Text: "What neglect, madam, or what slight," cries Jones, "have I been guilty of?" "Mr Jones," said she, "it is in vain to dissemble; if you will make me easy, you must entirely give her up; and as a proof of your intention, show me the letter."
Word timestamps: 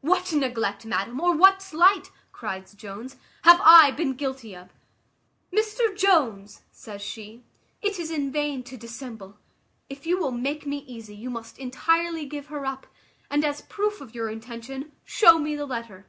"What 0.00 0.32
neglect, 0.32 0.84
madam, 0.86 1.20
or 1.20 1.36
what 1.36 1.62
slight," 1.62 2.10
cries 2.32 2.72
Jones, 2.74 3.14
"have 3.42 3.60
I 3.62 3.92
been 3.92 4.14
guilty 4.14 4.52
of?" 4.56 4.70
"Mr 5.52 5.96
Jones," 5.96 6.62
said 6.72 7.00
she, 7.00 7.44
"it 7.80 7.96
is 8.00 8.10
in 8.10 8.32
vain 8.32 8.64
to 8.64 8.76
dissemble; 8.76 9.38
if 9.88 10.04
you 10.04 10.18
will 10.18 10.32
make 10.32 10.66
me 10.66 10.78
easy, 10.78 11.14
you 11.14 11.30
must 11.30 11.60
entirely 11.60 12.26
give 12.26 12.46
her 12.46 12.66
up; 12.66 12.88
and 13.30 13.44
as 13.44 13.60
a 13.60 13.64
proof 13.66 14.00
of 14.00 14.16
your 14.16 14.28
intention, 14.28 14.90
show 15.04 15.38
me 15.38 15.54
the 15.54 15.64
letter." 15.64 16.06